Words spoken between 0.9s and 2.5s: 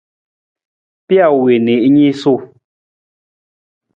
Pijo wii na i niisuu.